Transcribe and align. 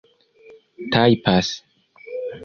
tajpas 0.91 1.47